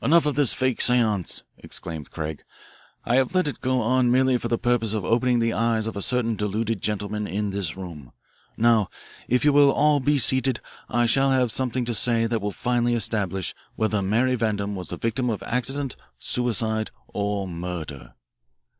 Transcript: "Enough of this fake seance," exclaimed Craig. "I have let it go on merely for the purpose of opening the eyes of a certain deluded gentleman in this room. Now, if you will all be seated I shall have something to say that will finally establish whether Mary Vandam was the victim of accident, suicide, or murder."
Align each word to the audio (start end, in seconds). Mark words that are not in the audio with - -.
"Enough 0.00 0.26
of 0.26 0.34
this 0.36 0.54
fake 0.54 0.80
seance," 0.80 1.42
exclaimed 1.58 2.12
Craig. 2.12 2.44
"I 3.04 3.16
have 3.16 3.34
let 3.34 3.48
it 3.48 3.60
go 3.60 3.80
on 3.80 4.12
merely 4.12 4.36
for 4.38 4.46
the 4.46 4.56
purpose 4.56 4.94
of 4.94 5.04
opening 5.04 5.40
the 5.40 5.52
eyes 5.52 5.88
of 5.88 5.96
a 5.96 6.00
certain 6.00 6.36
deluded 6.36 6.80
gentleman 6.80 7.26
in 7.26 7.50
this 7.50 7.76
room. 7.76 8.12
Now, 8.56 8.90
if 9.26 9.44
you 9.44 9.52
will 9.52 9.72
all 9.72 9.98
be 9.98 10.18
seated 10.18 10.60
I 10.88 11.06
shall 11.06 11.32
have 11.32 11.50
something 11.50 11.84
to 11.86 11.94
say 11.94 12.26
that 12.26 12.40
will 12.40 12.52
finally 12.52 12.94
establish 12.94 13.56
whether 13.74 14.02
Mary 14.02 14.36
Vandam 14.36 14.76
was 14.76 14.90
the 14.90 14.96
victim 14.96 15.28
of 15.28 15.42
accident, 15.42 15.96
suicide, 16.16 16.92
or 17.08 17.48
murder." 17.48 18.14